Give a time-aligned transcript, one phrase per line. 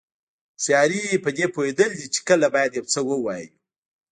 [0.57, 3.51] هوښیاري پدې پوهېدل دي چې کله باید یو څه ووایو.